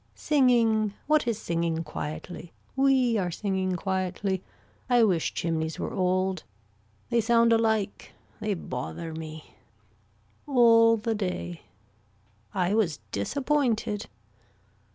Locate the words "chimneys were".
5.35-5.93